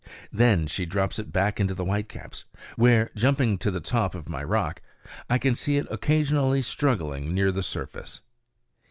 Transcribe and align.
Then 0.31 0.65
she 0.65 0.87
drops 0.87 1.19
it 1.19 1.31
back 1.31 1.59
into 1.59 1.75
the 1.75 1.85
whitecaps, 1.85 2.45
where, 2.75 3.11
jumping 3.15 3.59
to 3.59 3.69
the 3.69 3.79
top 3.79 4.15
of 4.15 4.27
my 4.27 4.43
rock, 4.43 4.81
I 5.29 5.37
can 5.37 5.53
see 5.53 5.77
it 5.77 5.85
occasionally 5.91 6.63
struggling 6.63 7.35
near 7.35 7.51
the 7.51 7.61
surface. 7.61 8.21